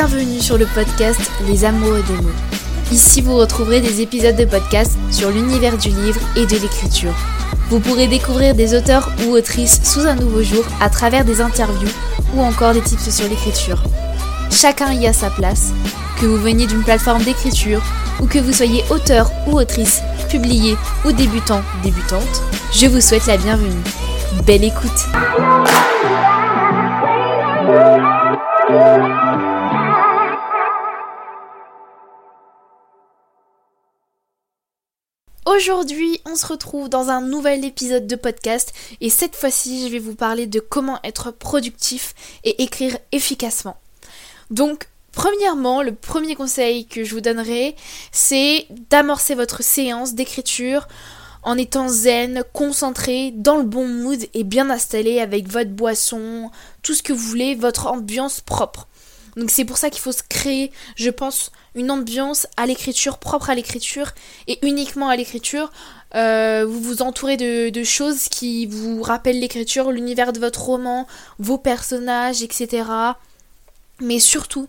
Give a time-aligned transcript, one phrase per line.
[0.00, 2.30] Bienvenue sur le podcast Les Amoureux des mots.
[2.92, 7.16] Ici, vous retrouverez des épisodes de podcast sur l'univers du livre et de l'écriture.
[7.68, 11.90] Vous pourrez découvrir des auteurs ou autrices sous un nouveau jour à travers des interviews
[12.36, 13.82] ou encore des tips sur l'écriture.
[14.52, 15.72] Chacun y a sa place.
[16.20, 17.82] Que vous veniez d'une plateforme d'écriture
[18.20, 23.36] ou que vous soyez auteur ou autrice, publié ou débutant, débutante, je vous souhaite la
[23.36, 23.82] bienvenue.
[24.46, 25.08] Belle écoute
[35.58, 39.98] Aujourd'hui, on se retrouve dans un nouvel épisode de podcast et cette fois-ci, je vais
[39.98, 43.76] vous parler de comment être productif et écrire efficacement.
[44.52, 47.74] Donc, premièrement, le premier conseil que je vous donnerai,
[48.12, 50.86] c'est d'amorcer votre séance d'écriture
[51.42, 56.52] en étant zen, concentré, dans le bon mood et bien installé avec votre boisson,
[56.84, 58.86] tout ce que vous voulez, votre ambiance propre.
[59.38, 63.50] Donc c'est pour ça qu'il faut se créer, je pense, une ambiance à l'écriture, propre
[63.50, 64.10] à l'écriture
[64.48, 65.70] et uniquement à l'écriture.
[66.16, 71.06] Euh, vous vous entourez de, choses qui vous rappellent l'écriture, l'univers de votre roman,
[71.38, 72.84] vos personnages, etc.
[74.00, 74.68] Mais surtout,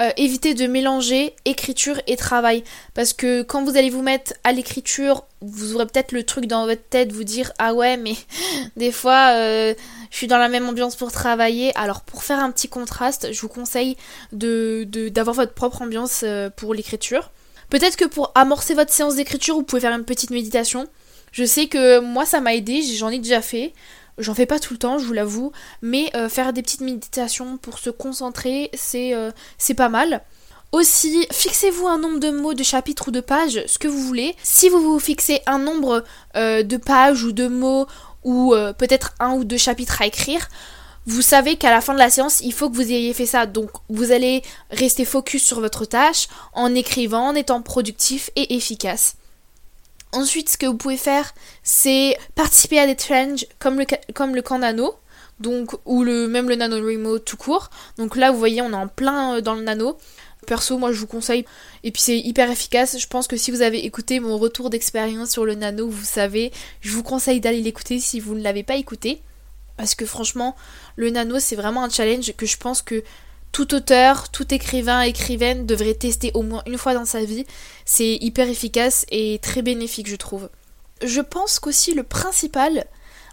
[0.00, 2.64] euh, évitez de mélanger écriture et travail.
[2.94, 6.66] Parce que quand vous allez vous mettre à l'écriture, vous aurez peut-être le truc dans
[6.66, 8.14] votre tête, vous dire Ah ouais, mais
[8.76, 9.74] des fois, euh,
[10.10, 11.72] je suis dans la même ambiance pour travailler.
[11.76, 13.96] Alors pour faire un petit contraste, je vous conseille
[14.32, 17.30] de, d'avoir votre propre ambiance euh, pour l'écriture.
[17.70, 20.86] Peut-être que pour amorcer votre séance d'écriture, vous pouvez faire une petite méditation.
[21.32, 23.72] Je sais que moi ça m'a aidé, j'en ai déjà fait.
[24.18, 27.56] J'en fais pas tout le temps, je vous l'avoue, mais euh, faire des petites méditations
[27.56, 30.22] pour se concentrer, c'est, euh, c'est pas mal.
[30.72, 34.34] Aussi, fixez-vous un nombre de mots, de chapitres ou de pages, ce que vous voulez.
[34.42, 36.02] Si vous vous fixez un nombre
[36.34, 37.86] de pages ou de mots
[38.24, 40.48] ou euh, peut-être un ou deux chapitres à écrire,
[41.06, 43.46] vous savez qu'à la fin de la séance, il faut que vous ayez fait ça.
[43.46, 49.16] Donc, vous allez rester focus sur votre tâche en écrivant, en étant productif et efficace.
[50.14, 54.42] Ensuite, ce que vous pouvez faire, c'est participer à des challenges comme le, comme le
[54.42, 54.94] camp nano,
[55.40, 57.68] donc, ou le, même le nano remote tout court.
[57.98, 59.98] Donc là, vous voyez, on est en plein euh, dans le nano.
[60.46, 61.44] Perso, moi je vous conseille.
[61.82, 62.98] Et puis c'est hyper efficace.
[62.98, 66.52] Je pense que si vous avez écouté mon retour d'expérience sur le nano, vous savez,
[66.80, 69.20] je vous conseille d'aller l'écouter si vous ne l'avez pas écouté.
[69.76, 70.54] Parce que franchement,
[70.94, 73.02] le nano c'est vraiment un challenge que je pense que
[73.54, 77.46] tout auteur, tout écrivain, écrivaine devrait tester au moins une fois dans sa vie.
[77.84, 80.50] C'est hyper efficace et très bénéfique, je trouve.
[81.04, 82.84] Je pense qu'aussi le principal,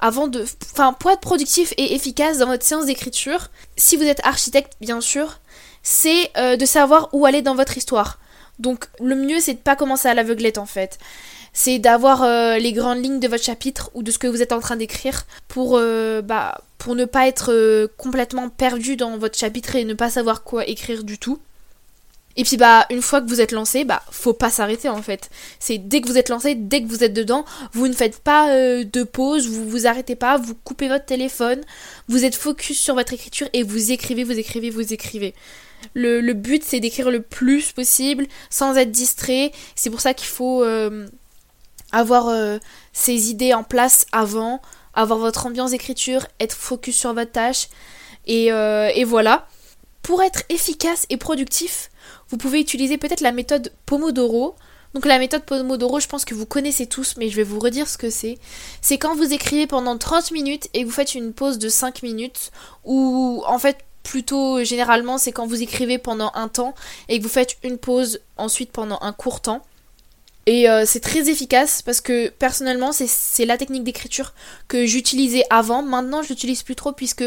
[0.00, 0.46] avant de.
[0.72, 5.02] Enfin, pour être productif et efficace dans votre séance d'écriture, si vous êtes architecte, bien
[5.02, 5.38] sûr,
[5.82, 8.18] c'est euh, de savoir où aller dans votre histoire.
[8.58, 10.98] Donc le mieux c'est de pas commencer à l'aveuglette en fait.
[11.58, 14.52] C'est d'avoir euh, les grandes lignes de votre chapitre ou de ce que vous êtes
[14.52, 19.74] en train d'écrire pour, euh, bah, pour ne pas être complètement perdu dans votre chapitre
[19.74, 21.38] et ne pas savoir quoi écrire du tout.
[22.36, 25.30] Et puis bah une fois que vous êtes lancé, bah faut pas s'arrêter en fait.
[25.58, 28.50] C'est dès que vous êtes lancé, dès que vous êtes dedans, vous ne faites pas
[28.84, 31.62] de pause, vous vous arrêtez pas, vous coupez votre téléphone,
[32.08, 35.34] vous êtes focus sur votre écriture et vous écrivez, vous écrivez, vous écrivez.
[35.94, 39.52] Le, but, c'est d'écrire le plus possible sans être distrait.
[39.74, 41.06] C'est pour ça qu'il faut euh,
[41.92, 42.58] avoir euh,
[42.92, 44.60] ces idées en place avant,
[44.94, 47.68] avoir votre ambiance d'écriture, être focus sur votre tâche.
[48.26, 49.46] Et, euh, et voilà.
[50.02, 51.90] Pour être efficace et productif,
[52.28, 54.54] vous pouvez utiliser peut-être la méthode Pomodoro.
[54.94, 57.88] Donc la méthode Pomodoro, je pense que vous connaissez tous, mais je vais vous redire
[57.88, 58.38] ce que c'est.
[58.80, 62.50] C'est quand vous écrivez pendant 30 minutes et vous faites une pause de 5 minutes,
[62.84, 66.74] ou en fait plutôt généralement c'est quand vous écrivez pendant un temps
[67.08, 69.62] et que vous faites une pause ensuite pendant un court temps.
[70.46, 74.32] Et euh, c'est très efficace parce que personnellement c'est la technique d'écriture
[74.68, 75.82] que j'utilisais avant.
[75.82, 77.24] Maintenant je l'utilise plus trop puisque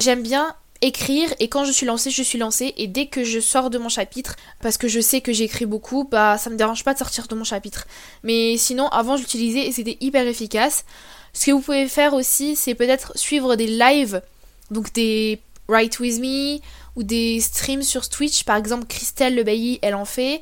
[0.00, 3.38] j'aime bien écrire et quand je suis lancée je suis lancée et dès que je
[3.38, 6.84] sors de mon chapitre parce que je sais que j'écris beaucoup bah ça me dérange
[6.84, 7.86] pas de sortir de mon chapitre
[8.22, 10.84] mais sinon avant j'utilisais et c'était hyper efficace
[11.32, 14.20] ce que vous pouvez faire aussi c'est peut-être suivre des lives
[14.70, 16.58] donc des Write With Me
[16.96, 18.44] ou des streams sur Twitch.
[18.44, 20.40] Par exemple, Christelle Le Bailly, elle en fait.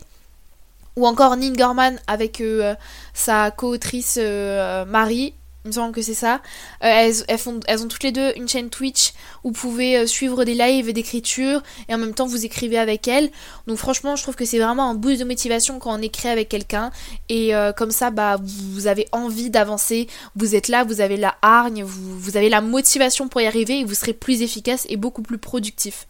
[0.97, 2.75] Ou encore Nin Gorman avec euh,
[3.15, 5.35] sa co-autrice euh, Marie
[5.65, 6.41] il me semble que c'est ça.
[6.83, 9.13] Euh, elles, ont toutes les deux une chaîne Twitch
[9.45, 13.07] où vous pouvez euh, suivre des lives d'écriture et en même temps vous écrivez avec
[13.07, 13.31] elles.
[13.69, 16.49] Donc franchement, je trouve que c'est vraiment un boost de motivation quand on écrit avec
[16.49, 16.91] quelqu'un
[17.29, 20.09] et euh, comme ça, bah vous avez envie d'avancer.
[20.35, 23.79] Vous êtes là, vous avez la hargne, vous, vous avez la motivation pour y arriver
[23.81, 26.09] et vous serez plus efficace et beaucoup plus productif.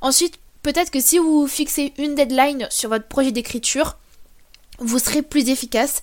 [0.00, 3.96] Ensuite, peut-être que si vous fixez une deadline sur votre projet d'écriture,
[4.78, 6.02] vous serez plus efficace.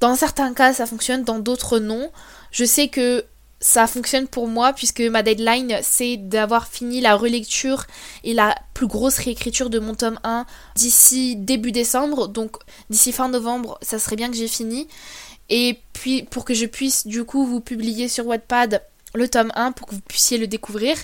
[0.00, 2.10] Dans certains cas, ça fonctionne, dans d'autres non.
[2.50, 3.24] Je sais que
[3.60, 7.86] ça fonctionne pour moi puisque ma deadline c'est d'avoir fini la relecture
[8.22, 12.28] et la plus grosse réécriture de mon tome 1 d'ici début décembre.
[12.28, 12.56] Donc
[12.90, 14.86] d'ici fin novembre, ça serait bien que j'ai fini.
[15.48, 18.82] Et puis pour que je puisse du coup vous publier sur Wattpad
[19.14, 20.96] le tome 1 pour que vous puissiez le découvrir.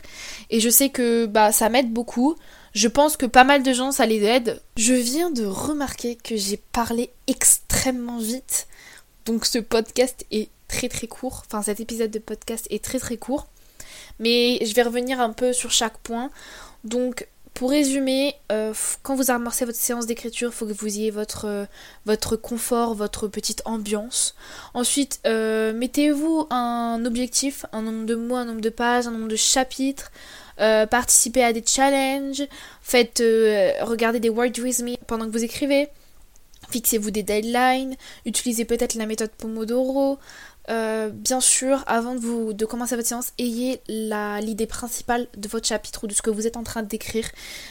[0.51, 2.37] Et je sais que bah ça m'aide beaucoup.
[2.75, 4.61] Je pense que pas mal de gens ça les aide.
[4.77, 8.67] Je viens de remarquer que j'ai parlé extrêmement vite.
[9.27, 11.45] Donc ce podcast est très très court.
[11.47, 13.47] Enfin, cet épisode de podcast est très très court.
[14.19, 16.31] Mais je vais revenir un peu sur chaque point.
[16.85, 21.11] Donc, pour résumer, euh, quand vous amorcez votre séance d'écriture, il faut que vous ayez
[21.13, 21.67] votre, euh,
[22.05, 24.35] votre confort, votre petite ambiance.
[24.75, 29.29] Ensuite, euh, mettez-vous un objectif, un nombre de mots, un nombre de pages, un nombre
[29.29, 30.11] de chapitres.
[30.57, 32.43] Participez à des challenges.
[32.83, 33.23] Faites,
[33.83, 35.89] regardez des Words With Me pendant que vous écrivez.
[36.71, 37.97] Fixez-vous des deadlines.
[38.25, 40.19] Utilisez peut-être la méthode Pomodoro.
[40.71, 46.05] Euh, bien sûr, avant de, vous, commencer votre séance, ayez l'idée principale de votre chapitre
[46.05, 47.29] ou de ce que vous êtes en train d'écrire.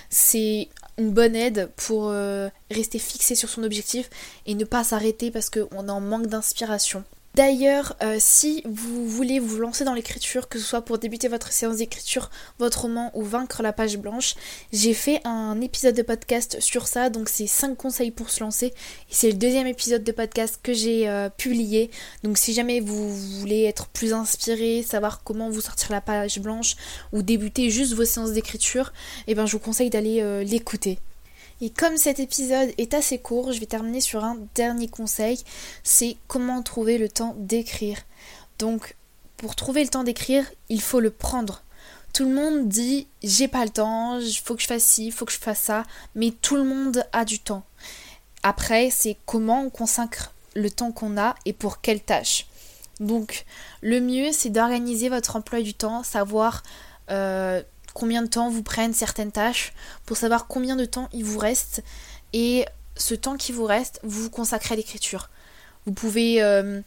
[0.10, 4.10] C'est une bonne aide pour euh, rester fixé sur son objectif
[4.46, 7.04] et ne pas s'arrêter parce qu'on en manque d'inspiration.
[7.36, 11.52] D'ailleurs, euh, si vous voulez vous lancer dans l'écriture, que ce soit pour débuter votre
[11.52, 14.36] séance d'écriture, votre roman ou vaincre la page blanche,
[14.72, 18.68] j'ai fait un épisode de podcast sur ça, donc c'est 5 conseils pour se lancer.
[18.68, 18.74] Et
[19.10, 21.90] c'est le deuxième épisode de podcast que j'ai euh, publié.
[22.24, 26.76] Donc si jamais vous voulez être plus inspiré, savoir comment vous sortir la page blanche
[27.14, 28.94] ou débuter juste vos séances d'écriture,
[29.26, 31.00] eh ben je vous conseille d'aller euh, l'écouter.
[31.62, 35.40] Et comme cet épisode est assez court, je vais terminer sur un dernier conseil,
[35.84, 38.00] c'est comment trouver le temps d'écrire.
[38.60, 38.96] Donc,
[39.38, 41.64] pour trouver le temps d'écrire, il faut le prendre.
[42.14, 45.12] Tout le monde dit j'ai pas le temps, il faut que je fasse ci, il
[45.12, 45.84] faut que je fasse ça,
[46.16, 47.64] mais tout le monde a du temps.
[48.44, 52.46] Après, c'est comment on consacre le temps qu'on a et pour quelle tâche.
[53.00, 53.46] Donc,
[53.82, 56.62] le mieux, c'est d'organiser votre emploi du temps, savoir
[57.10, 57.64] euh,
[57.94, 59.74] combien de temps vous prennent certaines tâches,
[60.06, 61.84] pour savoir combien de temps il vous reste.
[62.34, 65.30] Et ce temps qui vous reste, vous vous consacrez à l'écriture.
[65.86, 66.82] Vous pouvez, euh,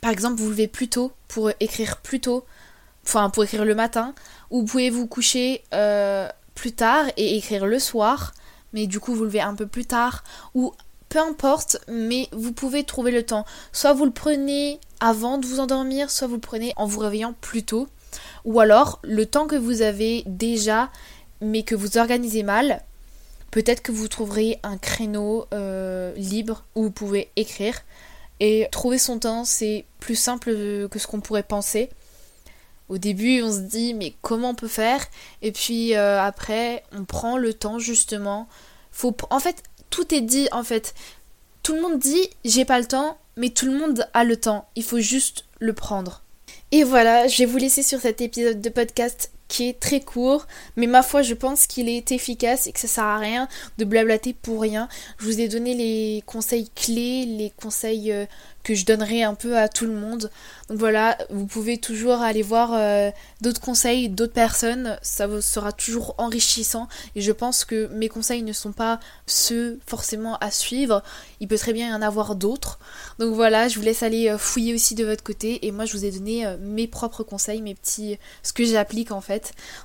[0.00, 2.44] par exemple, vous lever plus tôt pour écrire plus tôt,
[3.04, 4.14] enfin pour écrire le matin,
[4.50, 8.34] ou vous pouvez vous coucher euh, plus tard et écrire le soir,
[8.72, 10.24] mais du coup vous levez un peu plus tard,
[10.54, 10.72] ou
[11.08, 13.46] peu importe, mais vous pouvez trouver le temps.
[13.72, 17.34] Soit vous le prenez avant de vous endormir, soit vous le prenez en vous réveillant
[17.40, 17.86] plus tôt.
[18.46, 20.90] Ou alors, le temps que vous avez déjà,
[21.40, 22.82] mais que vous organisez mal,
[23.50, 27.82] peut-être que vous trouverez un créneau euh, libre où vous pouvez écrire.
[28.38, 30.52] Et trouver son temps, c'est plus simple
[30.88, 31.90] que ce qu'on pourrait penser.
[32.88, 35.04] Au début, on se dit, mais comment on peut faire?
[35.42, 38.46] Et puis euh, après, on prend le temps justement.
[38.92, 40.94] Faut, en fait, tout est dit en fait.
[41.64, 44.68] Tout le monde dit, j'ai pas le temps, mais tout le monde a le temps.
[44.76, 46.22] Il faut juste le prendre.
[46.72, 50.46] Et voilà, je vais vous laisser sur cet épisode de podcast qui est très court,
[50.76, 53.48] mais ma foi, je pense qu'il est efficace et que ça sert à rien
[53.78, 54.88] de blablater pour rien.
[55.18, 58.26] Je vous ai donné les conseils clés, les conseils euh,
[58.64, 60.30] que je donnerai un peu à tout le monde.
[60.68, 63.10] Donc voilà, vous pouvez toujours aller voir euh,
[63.40, 68.42] d'autres conseils d'autres personnes, ça vous sera toujours enrichissant et je pense que mes conseils
[68.42, 71.04] ne sont pas ceux forcément à suivre,
[71.38, 72.80] il peut très bien y en avoir d'autres.
[73.20, 75.92] Donc voilà, je vous laisse aller euh, fouiller aussi de votre côté et moi je
[75.92, 79.20] vous ai donné mes propres conseils, mes petits ce que j'applique en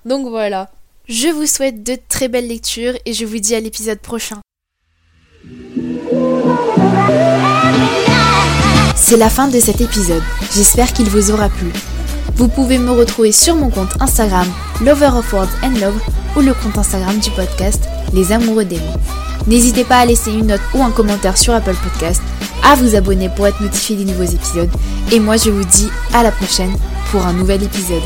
[0.05, 0.69] Donc voilà.
[1.07, 4.39] Je vous souhaite de très belles lectures et je vous dis à l'épisode prochain.
[8.95, 10.23] C'est la fin de cet épisode.
[10.53, 11.67] J'espère qu'il vous aura plu.
[12.35, 14.47] Vous pouvez me retrouver sur mon compte Instagram
[14.81, 16.01] Lover of Words and Love
[16.35, 18.79] ou le compte Instagram du podcast Les Amoureux des.
[19.47, 22.21] N'hésitez pas à laisser une note ou un commentaire sur Apple Podcast,
[22.63, 24.71] à vous abonner pour être notifié des nouveaux épisodes.
[25.11, 26.75] Et moi je vous dis à la prochaine
[27.11, 28.03] pour un nouvel épisode.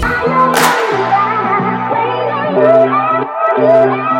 [2.55, 4.14] Thank you.